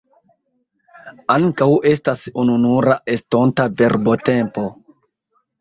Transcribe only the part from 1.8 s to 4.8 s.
estas ununura estonta verbotempo.